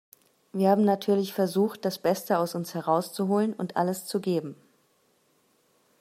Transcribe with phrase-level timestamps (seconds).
[0.51, 4.55] Wir haben natürlich versucht, das Beste aus uns herauszuholen und alles zu geben.